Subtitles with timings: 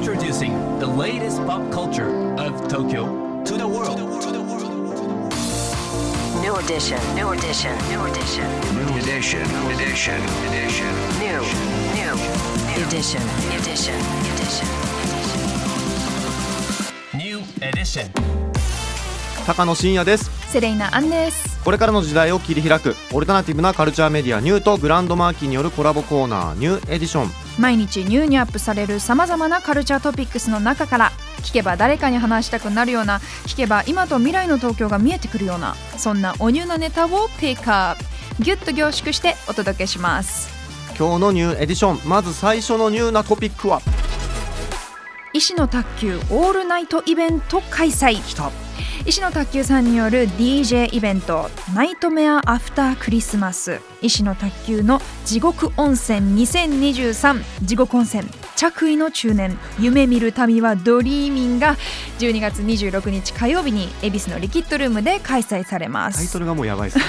[0.00, 2.08] Introducing the latest pop culture
[2.40, 3.98] of Tokyo to the world.
[6.40, 6.98] New edition.
[7.14, 7.76] New edition.
[7.92, 8.48] New edition.
[8.80, 9.44] New edition.
[9.44, 10.16] New edition.
[10.48, 10.88] Edition.
[11.20, 11.44] New.
[11.92, 12.16] New.
[12.80, 13.20] Edition.
[13.52, 14.00] Edition.
[14.24, 14.68] Edition.
[17.12, 18.10] New edition.
[19.46, 38.42] 高野真也ですセレイナアンですこれからの時代を切り開くオルタナティブなカルチャーメディアニューとグランドマーキーによるコラボコーナーニューエディション毎日ニューにアップされるさまざまなカルチャートピックスの中から聞けば誰かに話したくなるような聞けば今と未来の東京が見えてくるようなそんなおニューなネタをピックアップ。
[38.42, 40.48] ギュッと凝縮してお届けします。
[40.98, 43.82] 今日のニューエディションまず最初のニューなトピックは？
[45.34, 48.14] 石野卓球オールナイトイベント開催
[49.06, 58.24] 石野卓球さんによる DJ イベントナイトメアアフタークリスマス石野卓球の地獄温泉2023地獄温泉。
[58.60, 59.58] 着衣の中年。
[59.78, 61.78] 夢見る旅はドリーミンが。
[62.18, 66.18] 12月26日火曜日に恵比寿のリキッドルームで開催されます。
[66.18, 67.04] タイトルがもうやばいですね。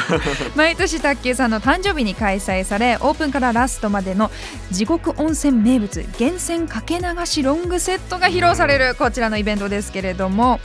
[0.56, 4.30] 毎年卓球さんの誕生日に開催されオープンからラストまでの
[4.70, 10.58] 地獄温泉名物源泉かけ流しロングセットが披露されるこちらのイベントですけれども。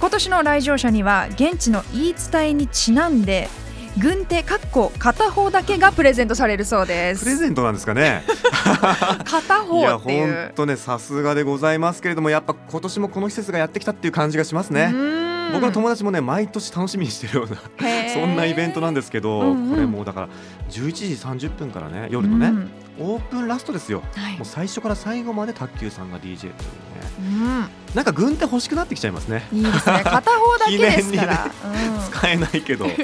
[0.00, 3.48] 今年の来場者には現地の言い伝えにちなんで
[3.98, 7.24] 軍手かっこ片方だけがプレゼントされるそうです。
[7.24, 8.22] プレゼントなんですかね。
[9.24, 10.34] 片方いやっていう。
[10.34, 14.92] 本当ねさすがでございますけれどもやっぱ今年もこの季節がやってきたっていう感じがしますね。
[15.52, 19.70] 僕の友達もね毎年楽しみにしてるような達そんなイベントなんですけど、うんうん。
[19.70, 20.28] これもうだから
[20.70, 24.02] 11時30分からね夜のね、うんオープンラストですよ。
[24.14, 24.36] はい。
[24.36, 26.56] もう最初から最後まで卓球さんが DJ というね
[27.20, 27.68] うん。
[27.94, 29.48] なんか軍手欲しくなってきちゃいますね。
[29.52, 30.02] いいですね。
[30.04, 32.00] 片方だけですから、記念うん。
[32.10, 32.86] 使えないけど。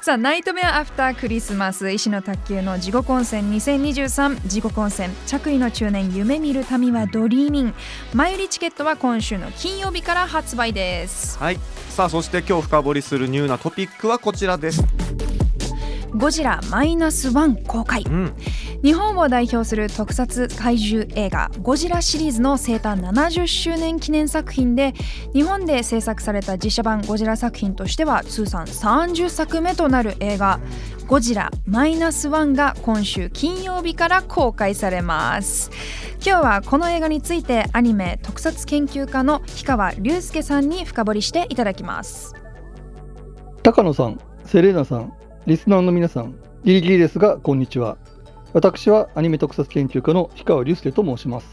[0.00, 7.74] さあナイトメアアフタークリスマス石野卓球の地獄温泉2023地獄温泉着衣の中年夢見る民はドリーミン
[8.14, 11.36] 前売りチケットは今週の金曜日から発売です。
[11.38, 11.60] はい。
[11.90, 14.82] さあそして今日深掘りするニューなトピックはこちらです
[16.14, 18.02] ゴジラマイナスワン公開。
[18.02, 18.34] うん。
[18.82, 24.94] 日本を代表する特撮怪獣映画「ゴジラ」シリーズの生誕70周年記念作品で
[25.34, 30.60] 日本で制作された実写版ゴジラ作品としては通算30作目となる映画
[31.08, 35.70] 「ゴジラマイナスワンが今週金曜日から公開されます。
[36.24, 42.34] 今日はこの映画についてアニメ特撮研究家の氷川隆介さんに深掘りしていただきます。
[43.62, 45.12] 高野さん、セレーナさん、
[45.48, 47.96] リスナーの皆さん、ギリギリですが、こんにちは。
[48.52, 51.46] 私はアニメ特撮研究家の氷川隆介と申します。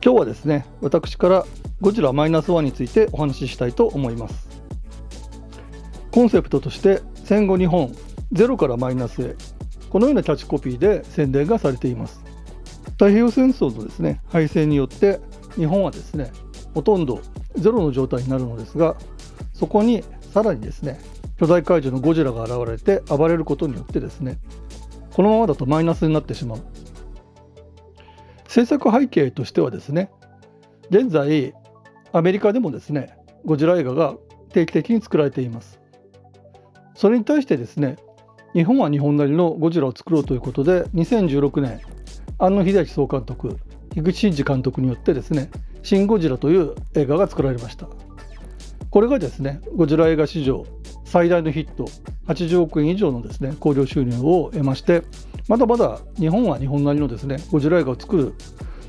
[0.00, 1.46] 今日はですね、私から
[1.80, 4.48] ゴジラマイナスワンについてお話ししたいと思います。
[6.12, 7.92] コンセプトとして戦後日本
[8.30, 9.34] ゼロからマイナスへ
[9.90, 12.22] このようなキャッチコピーで宣伝がされています。
[12.84, 15.18] 太平洋戦争のですね敗戦によって
[15.56, 16.30] 日本はですね
[16.72, 17.20] ほとんど
[17.56, 18.94] ゼロの状態になるのですが
[19.54, 21.00] そこにさらにですね
[21.38, 24.38] 巨大怪獣のゴジラが現れて暴れることによってですね
[25.12, 26.58] このままだとマイナスになってしまう。
[28.48, 30.10] 制作背景としてはですね
[30.90, 31.54] 現在
[32.12, 34.14] アメリカでもですねゴジラ映画が
[34.50, 35.80] 定期的に作られています。
[36.94, 37.96] それに対してですね
[38.52, 41.80] 日本は日本なりのゴジラを作ろうということで2016年
[42.38, 43.58] 庵野秀明総監督
[43.92, 45.50] 樋口真嗣監督によってですね
[45.82, 47.88] 「シン・ゴジラ」という映画が作られました。
[48.90, 50.64] これがですねゴジラ映画史上
[51.04, 51.86] 最大のヒット
[52.26, 55.02] 80億円以上のですね興行収入を得まして
[55.48, 58.34] まだまだ日本は日本なりのですねゴジラ映画を作る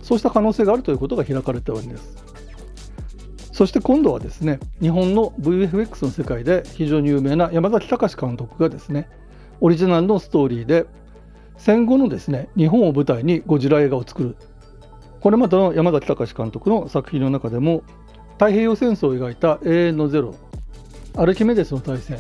[0.02, 2.26] そうした可能性があるということが開かれたわけです。
[3.52, 9.09] そして今度はですね日本の VFX の世界で非常に有名な山崎隆監督がですね
[9.62, 10.86] オリジナルのストーリーで
[11.58, 14.36] 戦後のですね日本を舞台にゴジラ映画を作る。
[15.22, 17.84] これまでの山崎隆監督の作品の中でも
[18.34, 20.36] 太平洋戦争を描いた永遠のゼロ
[21.18, 22.20] アルキメデスの大戦。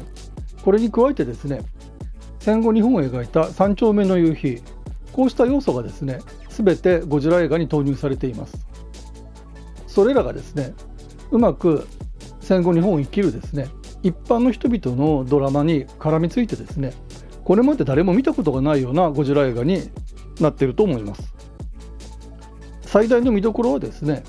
[0.63, 1.61] これに加えてですね
[2.39, 4.61] 戦後日本を描いた三丁目の夕日
[5.11, 6.19] こうした要素がですね
[6.49, 8.65] 全てゴジラ映画に投入されています。
[9.87, 10.73] それらがですね
[11.31, 11.87] うまく
[12.39, 13.67] 戦後日本を生きるですね
[14.03, 16.93] 一般の人々のドラマに絡みついてですね
[17.43, 19.89] これまで誰も見たことがないようなゴジラ映画に
[20.39, 21.33] なっていると思います。
[22.81, 24.23] 最大の見どころはですね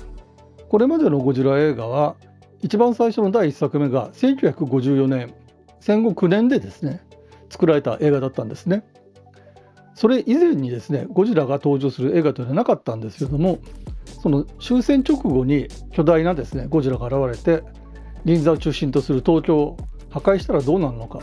[0.69, 2.15] これまでのゴジラ映画は
[2.61, 5.33] 一番最初の第1作目が1954年
[5.79, 7.01] 戦後9年でですね
[7.49, 8.83] 作られた映画だったんですね。
[9.95, 13.57] それ以前にですねゴジラが登場する映画というのはなかったんですけども
[14.21, 17.63] その終戦直後に巨大なですねゴジラが現れて
[18.23, 19.77] 銀座を中心とする東京を
[20.11, 21.19] 破壊したらどうなるのか。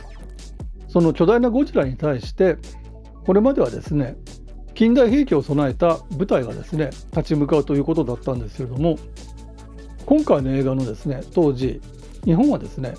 [0.88, 2.56] その巨大なゴジラに対して
[3.26, 4.16] これまではですね
[4.74, 8.96] 近代兵器を備えた部隊がですね立ち向かうということだったんですけれども
[10.06, 11.80] 今回の映画のですね当時
[12.24, 12.94] 日本はですね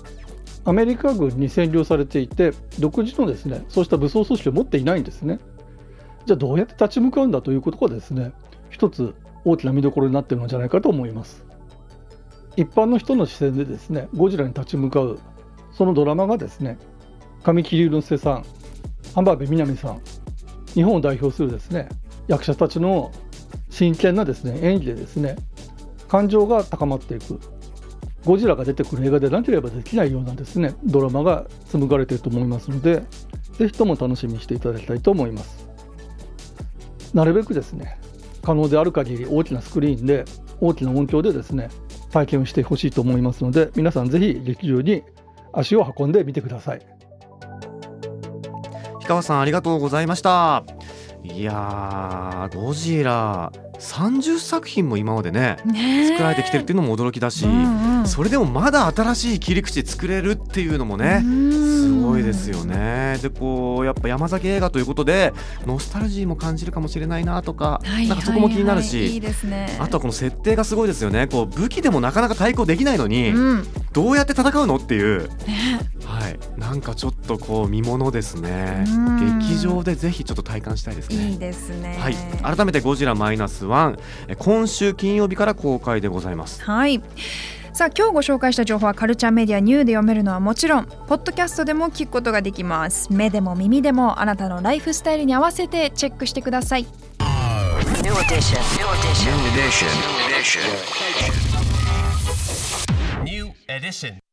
[0.64, 5.38] アメリカ軍に占領されていて独自のですねそうした武装組織を持っていないんですね。
[6.26, 8.32] じゃあどうやって立ち向かうんだということがですね
[8.68, 9.14] 一つ
[9.44, 11.44] 大きな見どころになってるのじゃないかと思います。
[12.56, 15.20] 一般の人の視線でですねゴジラに立ち向かう
[15.72, 16.78] そのドラマがですね
[17.44, 18.44] 神木隆之介さん
[19.14, 20.00] 浜辺美波さん
[20.74, 21.88] 日本を代表するですね
[22.26, 23.12] 役者たちの
[23.70, 25.36] 真剣なですね演技でですね
[26.08, 27.40] 感情が高まっていく。
[28.24, 30.74] ゴジラが出てくる映画でなければできないようなですね。
[30.84, 33.04] ドラマが紡がれていると思いますので
[33.52, 35.68] ぜひとも楽しみにしていただきたいと思います。
[37.14, 38.00] なるべくですね
[38.42, 40.24] 可能である限り大きなスクリーンで
[40.60, 41.68] 大きな音響でですね
[42.10, 45.04] 体験をしてほしいと思いますので皆さんぜひ劇場に
[45.52, 46.80] 足を運んでみてください。
[48.94, 50.64] 氷川さんありがとうございました。
[51.22, 53.52] いやーゴジラ。
[53.80, 56.08] 30作品も今までねねえ。
[56.08, 58.06] 作られてきてるっていうのも驚きだし、うんうん。
[58.06, 63.18] それでもまだ新しい切り口作れるっていうのもねすごいですよね。
[63.22, 65.32] でこうやっぱ山崎映画ということで
[65.66, 69.20] ノスタルジーも感じるかもしれないなとか、はいなんかそこも気になるし。
[69.44, 69.76] ね。
[69.78, 71.26] あとはこの設定がすごいですよね。
[71.26, 73.66] こう武器でもなかなか対抗できないのに、うん。
[73.92, 75.80] どうやって戦うのっていう、ね。
[76.04, 82.14] はい、なんかちょっとこう見ものですねうん劇場でぜひちょっと体感したいですねいいですねはい、
[82.56, 87.02] 改めてゴジラマイナスワンえ今週金曜日から公開でございますはい
[87.72, 96.86] さあ今日ご紹介した情報はカルチャーメディアニューで読めるのはもちろんポッドキャストでも聞くことができます目でも耳でもあなたのライフスタイルに合わせてチェックしてください
[98.02, 98.58] New edition.
[98.78, 99.28] New edition.
[99.28, 99.88] New edition.
[100.00, 100.62] New edition.
[103.24, 104.25] New edition.